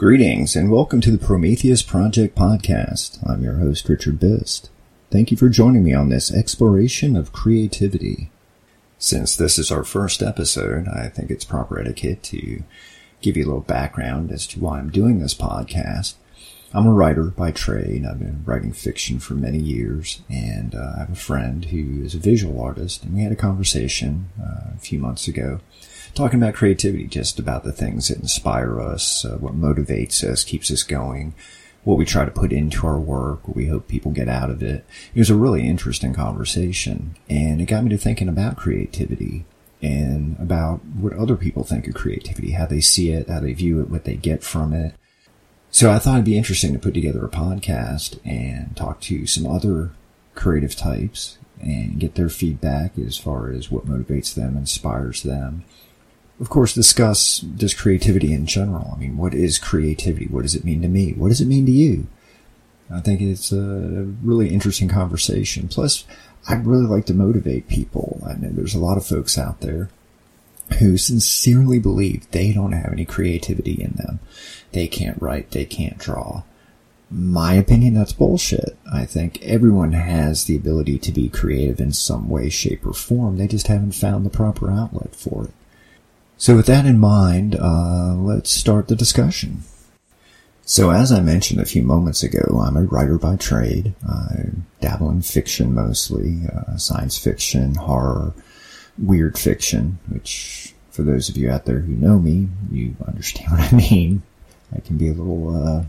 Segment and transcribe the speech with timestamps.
[0.00, 3.18] Greetings and welcome to the Prometheus Project podcast.
[3.28, 4.70] I'm your host, Richard Bist.
[5.10, 8.30] Thank you for joining me on this exploration of creativity.
[8.96, 12.62] Since this is our first episode, I think it's proper etiquette to
[13.20, 16.14] give you a little background as to why I'm doing this podcast.
[16.72, 18.06] I'm a writer by trade.
[18.06, 22.14] I've been writing fiction for many years, and uh, I have a friend who is
[22.14, 25.60] a visual artist, and we had a conversation uh, a few months ago
[26.14, 30.70] talking about creativity, just about the things that inspire us, uh, what motivates us, keeps
[30.70, 31.34] us going,
[31.84, 34.62] what we try to put into our work, what we hope people get out of
[34.62, 34.84] it.
[35.14, 39.44] It was a really interesting conversation, and it got me to thinking about creativity
[39.82, 43.80] and about what other people think of creativity, how they see it, how they view
[43.80, 44.94] it, what they get from it.
[45.70, 49.46] So I thought it'd be interesting to put together a podcast and talk to some
[49.46, 49.92] other
[50.34, 55.64] creative types and get their feedback as far as what motivates them, inspires them,
[56.40, 58.92] of course, discuss just creativity in general.
[58.94, 60.26] I mean, what is creativity?
[60.26, 61.12] What does it mean to me?
[61.12, 62.06] What does it mean to you?
[62.92, 65.68] I think it's a really interesting conversation.
[65.68, 66.04] Plus,
[66.48, 68.22] I'd really like to motivate people.
[68.26, 69.90] I know there's a lot of folks out there
[70.78, 74.20] who sincerely believe they don't have any creativity in them.
[74.72, 76.44] They can't write, they can't draw.
[77.10, 78.78] My opinion, that's bullshit.
[78.90, 83.36] I think everyone has the ability to be creative in some way, shape, or form.
[83.36, 85.50] They just haven't found the proper outlet for it.
[86.40, 89.62] So with that in mind, uh, let's start the discussion.
[90.64, 93.94] So as I mentioned a few moments ago, I'm a writer by trade.
[94.08, 94.46] I
[94.80, 98.32] dabble in fiction mostly, uh, science fiction, horror,
[98.96, 103.70] weird fiction, which for those of you out there who know me, you understand what
[103.70, 104.22] I mean.
[104.74, 105.84] I can be a little, uh,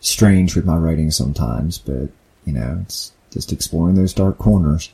[0.00, 2.08] strange with my writing sometimes, but,
[2.46, 4.88] you know, it's just exploring those dark corners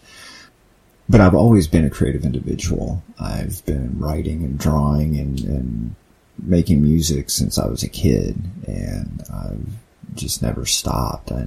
[1.09, 3.03] but I've always been a creative individual.
[3.19, 5.95] I've been writing and drawing and, and
[6.43, 11.33] making music since I was a kid, and I've just never stopped.
[11.33, 11.47] I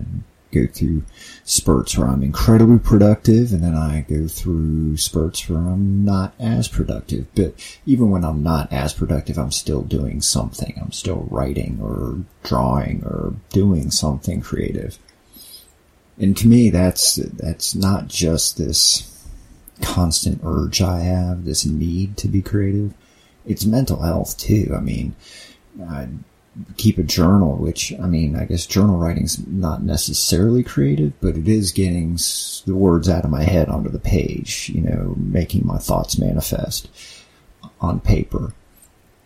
[0.52, 1.04] go through
[1.44, 6.68] spurts where I'm incredibly productive, and then I go through spurts where I'm not as
[6.68, 7.28] productive.
[7.36, 7.54] But
[7.86, 10.78] even when I'm not as productive, I'm still doing something.
[10.82, 14.98] I'm still writing or drawing or doing something creative.
[16.20, 19.08] And to me, that's that's not just this
[19.82, 22.94] constant urge I have, this need to be creative.
[23.46, 24.74] It's mental health too.
[24.76, 25.16] I mean,
[25.90, 26.08] I
[26.78, 31.48] keep a journal, which, I mean, I guess journal writing's not necessarily creative, but it
[31.48, 32.18] is getting
[32.66, 36.90] the words out of my head onto the page, you know, making my thoughts manifest
[37.80, 38.54] on paper.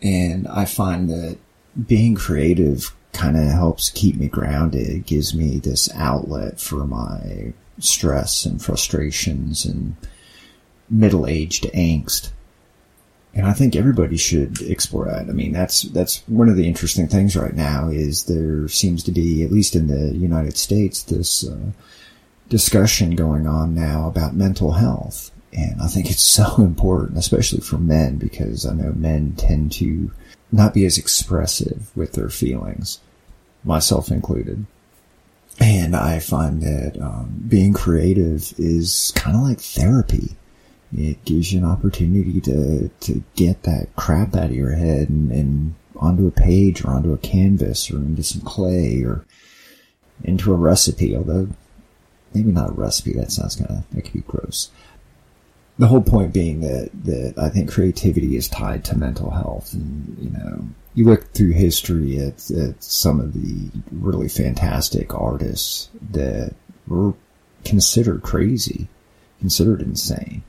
[0.02, 1.38] And I find that
[1.88, 4.88] being creative kind of helps keep me grounded.
[4.88, 9.96] It gives me this outlet for my stress and frustrations and
[10.90, 12.32] middle-aged angst.
[13.34, 15.30] And I think everybody should explore that.
[15.30, 19.12] I mean, that's, that's one of the interesting things right now is there seems to
[19.12, 21.72] be, at least in the United States, this, uh,
[22.50, 25.32] discussion going on now about mental health.
[25.54, 30.12] And I think it's so important, especially for men, because I know men tend to
[30.52, 33.00] not be as expressive with their feelings,
[33.64, 34.66] myself included.
[35.60, 40.36] And I find that um, being creative is kind of like therapy
[40.94, 45.32] it gives you an opportunity to, to get that crap out of your head and,
[45.32, 49.26] and onto a page or onto a canvas or into some clay or
[50.24, 51.50] into a recipe, although
[52.34, 53.14] maybe not a recipe.
[53.14, 54.70] That sounds kind of, that could be gross.
[55.78, 59.74] The whole point being that, that I think creativity is tied to mental health.
[59.74, 65.90] And, you know, you look through history at, at some of the really fantastic artists
[66.12, 66.54] that
[66.88, 67.14] were
[67.66, 68.88] considered crazy,
[69.42, 70.44] considered insane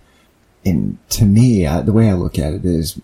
[0.67, 3.01] and to me, I, the way I look at it is,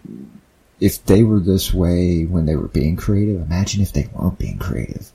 [0.81, 4.59] if they were this way when they were being creative, imagine if they weren't being
[4.59, 5.13] creative.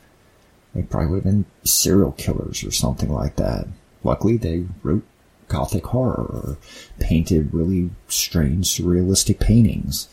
[0.73, 3.67] They probably would have been serial killers or something like that.
[4.03, 5.03] Luckily, they wrote
[5.49, 6.57] gothic horror or
[6.99, 10.07] painted really strange surrealistic paintings.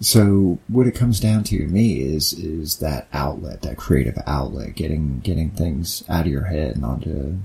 [0.00, 4.74] So what it comes down to, to me is is that outlet, that creative outlet,
[4.74, 7.38] getting getting things out of your head and onto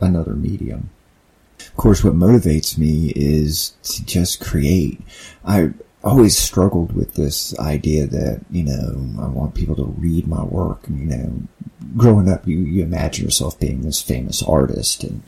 [0.00, 0.90] another medium.
[1.72, 5.00] Of course, what motivates me is to just create.
[5.44, 5.70] I
[6.04, 10.86] always struggled with this idea that, you know, I want people to read my work.
[10.86, 11.42] And, you know,
[11.96, 15.22] growing up, you, you imagine yourself being this famous artist and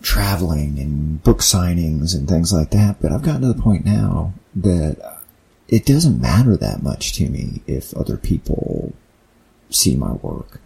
[0.00, 3.00] traveling and book signings and things like that.
[3.00, 5.22] But I've gotten to the point now that
[5.66, 8.92] it doesn't matter that much to me if other people
[9.70, 10.60] see my work.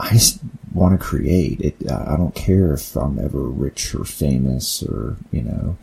[0.00, 0.40] I just
[0.72, 1.60] want to create.
[1.60, 5.76] It, uh, I don't care if I'm ever rich or famous or, you know,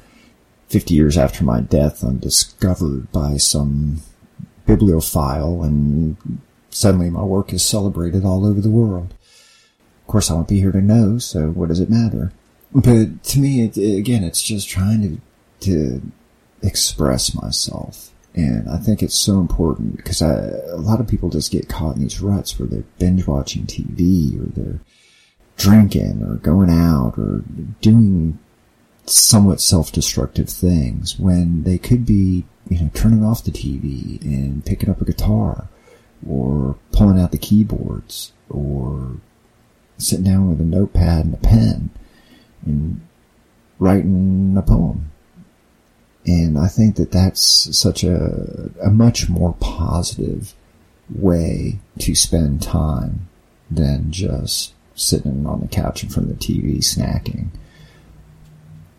[0.69, 4.01] 50 years after my death, I'm discovered by some
[4.65, 6.17] bibliophile and
[6.69, 9.13] suddenly my work is celebrated all over the world.
[10.01, 12.31] Of course, I won't be here to know, so what does it matter?
[12.73, 15.21] But to me, it, again, it's just trying to
[15.59, 16.01] to
[16.61, 18.11] express myself.
[18.37, 20.35] And I think it's so important because I,
[20.69, 24.39] a lot of people just get caught in these ruts where they're binge watching TV
[24.39, 24.79] or they're
[25.57, 27.41] drinking or going out or
[27.81, 28.37] doing
[29.07, 34.91] somewhat self-destructive things when they could be, you know, turning off the TV and picking
[34.91, 35.67] up a guitar
[36.29, 39.17] or pulling out the keyboards or
[39.97, 41.89] sitting down with a notepad and a pen
[42.67, 43.01] and
[43.79, 45.09] writing a poem.
[46.27, 50.53] And I think that that's such a, a much more positive
[51.09, 53.29] way to spend time
[53.71, 57.47] than just sitting on the couch in front of the TV snacking.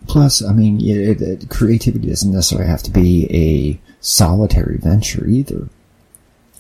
[0.07, 5.69] Plus, I mean, it, it, creativity doesn't necessarily have to be a solitary venture either.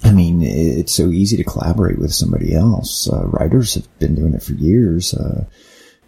[0.05, 3.09] I mean, it's so easy to collaborate with somebody else.
[3.09, 5.15] Uh, writers have been doing it for years.
[5.15, 5.44] Uh,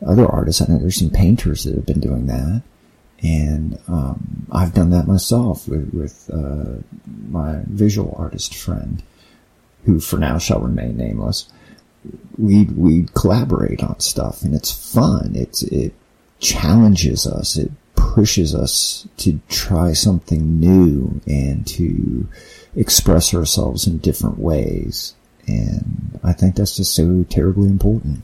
[0.07, 2.63] other artists, I know there's some painters that have been doing that.
[3.23, 6.83] And um, I've done that myself with, with uh,
[7.29, 9.03] my visual artist friend,
[9.85, 11.51] who for now shall remain nameless.
[12.39, 15.33] We we collaborate on stuff, and it's fun.
[15.35, 15.93] It's it
[16.39, 17.59] challenges us.
[17.59, 22.27] It pushes us to try something new and to
[22.75, 25.15] express ourselves in different ways.
[25.47, 28.23] And I think that's just so terribly important.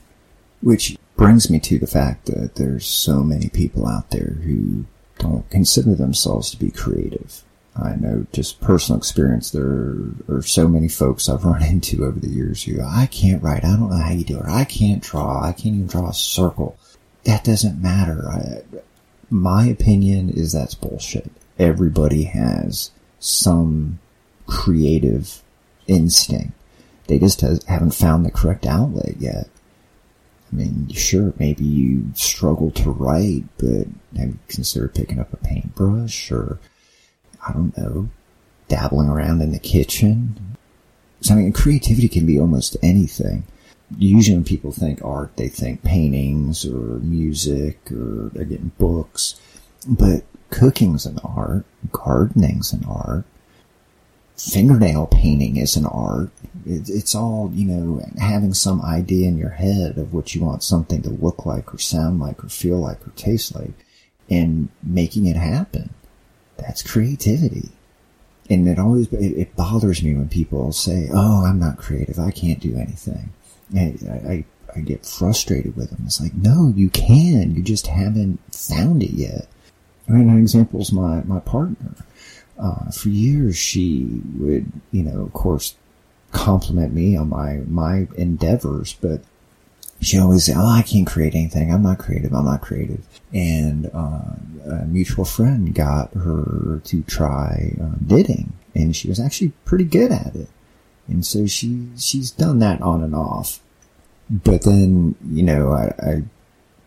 [0.63, 4.85] Which brings me to the fact that there's so many people out there who
[5.19, 7.43] don't consider themselves to be creative.
[7.75, 9.51] I know just personal experience.
[9.51, 13.65] There are so many folks I've run into over the years who I can't write.
[13.65, 14.47] I don't know how you do it.
[14.47, 15.43] I can't draw.
[15.43, 16.79] I can't even draw a circle.
[17.25, 18.29] That doesn't matter.
[18.29, 18.62] I,
[19.31, 21.31] my opinion is that's bullshit.
[21.59, 23.99] Everybody has some
[24.47, 25.43] creative
[25.87, 26.53] instinct.
[27.09, 29.49] They just has, haven't found the correct outlet yet.
[30.53, 35.37] I mean, sure, maybe you struggle to write, but have you considered picking up a
[35.39, 36.59] paintbrush or,
[37.47, 38.09] I don't know,
[38.69, 40.57] dabbling around in the kitchen?
[41.21, 43.45] So, I mean, creativity can be almost anything.
[43.99, 49.41] Usually when people think art, they think paintings or music or, again, books.
[49.89, 53.25] But cooking's an art, gardening's an art,
[54.37, 56.31] fingernail painting is an art.
[56.67, 61.03] it's all, you know, having some idea in your head of what you want something
[61.03, 63.73] to look like or sound like or feel like or taste like
[64.29, 65.94] and making it happen.
[66.59, 67.71] That's creativity.
[68.49, 72.19] And it always, it, bothers me when people say, Oh, I'm not creative.
[72.19, 73.33] I can't do anything.
[73.75, 73.94] I,
[74.29, 74.44] I,
[74.75, 76.03] I get frustrated with them.
[76.05, 77.56] It's like, no, you can.
[77.56, 79.49] You just haven't found it yet.
[80.09, 81.94] I mean, an example is my, my partner
[82.58, 85.75] uh, for years she would, you know, of course,
[86.32, 89.20] compliment me on my, my endeavors, but
[90.00, 91.73] she always said, Oh, I can't create anything.
[91.73, 92.32] I'm not creative.
[92.32, 93.05] I'm not creative.
[93.32, 94.23] And, uh,
[94.64, 100.12] a mutual friend got her to try uh, knitting and she was actually pretty good
[100.12, 100.49] at it.
[101.09, 103.61] And so she, she's done that on and off.
[104.29, 106.23] But then, you know, I, I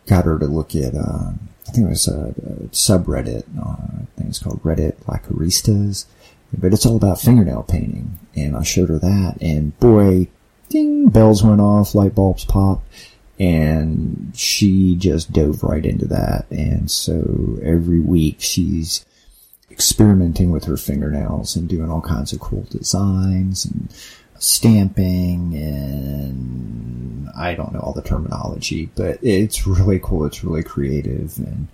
[0.08, 1.32] got her to look at, uh,
[1.70, 3.44] I think it was a, a subreddit.
[3.56, 6.06] Uh, I think it's called Reddit Laqueristas,
[6.58, 8.18] but it's all about fingernail painting.
[8.36, 10.30] And I showed her that, and boy,
[10.70, 12.88] ding, bells went off, light bulbs popped,
[13.38, 16.50] and she just dove right into that.
[16.50, 19.06] And so every week she's
[19.70, 23.94] experimenting with her fingernails and doing all kinds of cool designs and
[24.40, 30.26] stamping and I don't know all the terminology, but it's really cool.
[30.26, 31.68] It's really creative and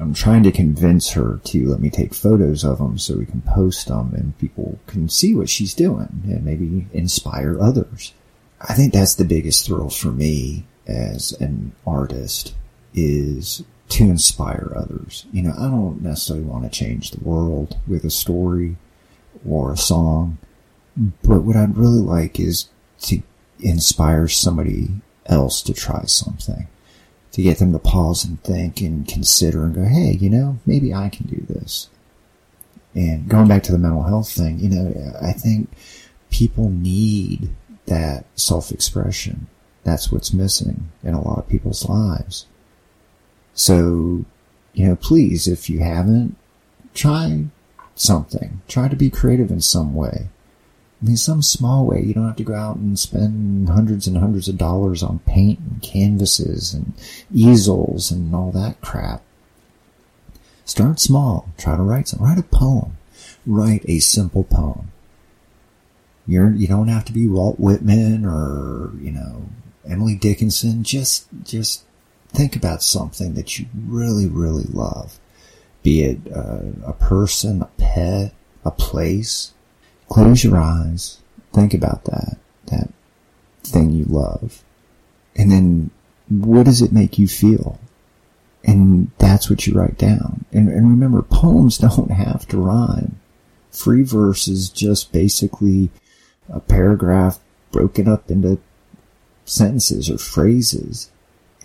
[0.00, 3.42] I'm trying to convince her to let me take photos of them so we can
[3.42, 8.14] post them and people can see what she's doing and maybe inspire others.
[8.60, 12.54] I think that's the biggest thrill for me as an artist
[12.94, 15.26] is to inspire others.
[15.32, 18.76] You know, I don't necessarily want to change the world with a story
[19.46, 20.38] or a song.
[20.96, 22.68] But what I'd really like is
[23.02, 23.22] to
[23.60, 24.90] inspire somebody
[25.26, 26.66] else to try something,
[27.32, 30.92] to get them to pause and think and consider and go, hey, you know, maybe
[30.92, 31.88] I can do this.
[32.94, 35.70] And going back to the mental health thing, you know, I think
[36.30, 37.50] people need
[37.86, 39.46] that self-expression.
[39.84, 42.46] That's what's missing in a lot of people's lives.
[43.54, 44.24] So,
[44.74, 46.36] you know, please, if you haven't,
[46.94, 47.46] try
[47.94, 48.60] something.
[48.68, 50.28] Try to be creative in some way.
[51.02, 52.00] I mean, some small way.
[52.00, 55.58] You don't have to go out and spend hundreds and hundreds of dollars on paint
[55.58, 56.92] and canvases and
[57.34, 59.22] easels and all that crap.
[60.64, 61.48] Start small.
[61.58, 62.22] Try to write some.
[62.22, 62.96] Write a poem.
[63.44, 64.92] Write a simple poem.
[66.24, 69.48] You're, you don't have to be Walt Whitman or, you know,
[69.84, 70.84] Emily Dickinson.
[70.84, 71.84] Just, just
[72.28, 75.18] think about something that you really, really love.
[75.82, 78.32] Be it uh, a person, a pet,
[78.64, 79.52] a place.
[80.08, 81.20] Close your eyes.
[81.52, 82.90] Think about that, that
[83.64, 84.62] thing you love.
[85.36, 85.90] And then
[86.28, 87.78] what does it make you feel?
[88.64, 90.44] And that's what you write down.
[90.52, 93.18] And, and remember, poems don't have to rhyme.
[93.70, 95.90] Free verse is just basically
[96.48, 97.40] a paragraph
[97.70, 98.58] broken up into
[99.44, 101.10] sentences or phrases.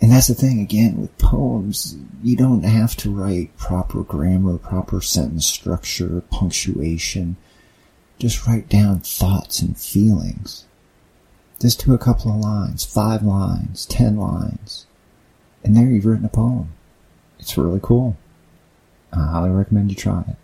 [0.00, 5.00] And that's the thing, again, with poems, you don't have to write proper grammar, proper
[5.00, 7.36] sentence structure, punctuation.
[8.18, 10.64] Just write down thoughts and feelings.
[11.60, 14.86] Just do a couple of lines, five lines, ten lines.
[15.64, 16.70] And there you've written a poem.
[17.38, 18.16] It's really cool.
[19.12, 20.36] I highly recommend you try it.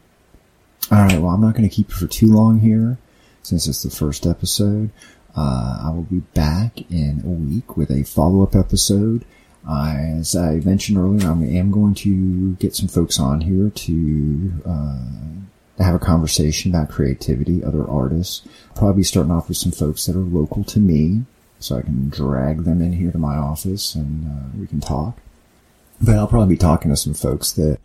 [0.93, 2.99] Alright, well, I'm not going to keep you for too long here,
[3.43, 4.91] since it's the first episode.
[5.37, 9.25] Uh, I will be back in a week with a follow-up episode.
[9.69, 14.53] Uh, as I mentioned earlier, I am going to get some folks on here to
[14.67, 14.99] uh,
[15.79, 18.47] have a conversation about creativity, other artists.
[18.75, 21.25] Probably starting off with some folks that are local to me,
[21.59, 25.19] so I can drag them in here to my office and uh, we can talk.
[26.01, 27.79] But I'll probably be talking to some folks that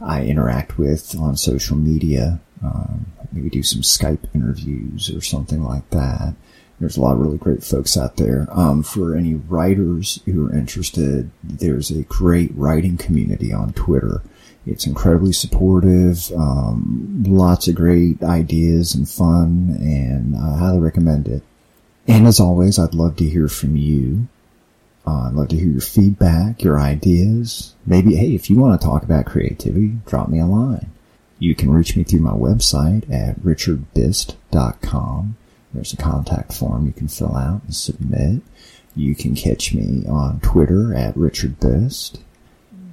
[0.00, 2.40] I interact with on social media.
[2.64, 6.34] Um, maybe do some Skype interviews or something like that.
[6.78, 8.48] There's a lot of really great folks out there.
[8.50, 14.22] Um, for any writers who are interested, there's a great writing community on Twitter.
[14.66, 21.42] It's incredibly supportive, um, lots of great ideas and fun, and I highly recommend it.
[22.06, 24.28] And as always, I'd love to hear from you.
[25.06, 27.74] Uh, I'd love to hear your feedback, your ideas.
[27.86, 30.90] Maybe, hey, if you want to talk about creativity, drop me a line.
[31.38, 35.36] You can reach me through my website at richardbist.com.
[35.72, 38.42] There's a contact form you can fill out and submit.
[38.94, 42.18] You can catch me on Twitter at richardbist.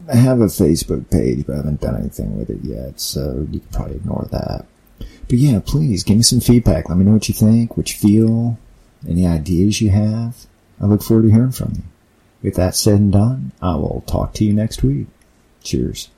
[0.10, 3.60] I have a Facebook page, but I haven't done anything with it yet, so you
[3.60, 4.66] can probably ignore that.
[5.00, 6.88] But yeah, please give me some feedback.
[6.88, 8.58] Let me know what you think, what you feel,
[9.08, 10.46] any ideas you have.
[10.82, 11.84] I look forward to hearing from you.
[12.42, 15.08] With that said and done, I will talk to you next week.
[15.64, 16.10] Cheers.